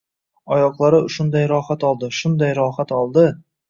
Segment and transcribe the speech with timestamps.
[0.55, 3.33] Oyoqlari shunday rohat oldi, shunday rohat oldi!